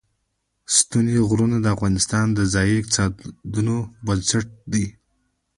ستوني 0.77 1.17
غرونه 1.29 1.57
د 1.61 1.65
افغانستان 1.75 2.25
د 2.33 2.39
ځایي 2.53 2.73
اقتصادونو 2.79 3.75
بنسټ 4.05 4.47
دی. 4.71 4.85